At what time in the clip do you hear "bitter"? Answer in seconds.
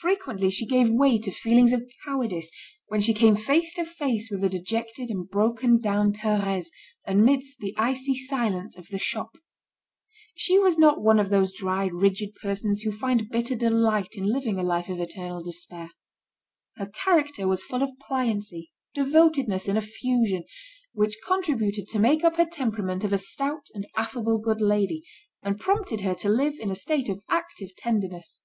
13.30-13.54